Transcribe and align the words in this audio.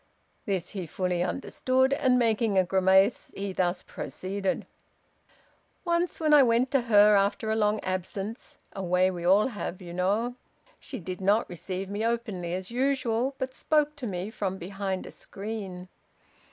This 0.47 0.69
he 0.69 0.87
fully 0.87 1.21
understood, 1.21 1.93
and, 1.93 2.17
making 2.17 2.57
a 2.57 2.63
grimace, 2.63 3.31
he 3.37 3.53
thus 3.53 3.83
proceeded: 3.83 4.65
"Once 5.85 6.19
when 6.19 6.33
I 6.33 6.41
went 6.41 6.71
to 6.71 6.81
her 6.89 7.15
after 7.15 7.51
a 7.51 7.55
long 7.55 7.79
absence 7.81 8.57
a 8.73 8.81
way 8.81 9.11
we 9.11 9.23
all 9.23 9.49
have, 9.49 9.79
you 9.79 9.93
know 9.93 10.33
she 10.79 10.97
did 10.99 11.21
not 11.21 11.47
receive 11.47 11.87
me 11.87 12.03
openly 12.03 12.55
as 12.55 12.71
usual, 12.71 13.35
but 13.37 13.53
spoke 13.53 13.95
to 13.97 14.07
me 14.07 14.31
from 14.31 14.57
behind 14.57 15.05
a 15.05 15.11
screen. 15.11 15.87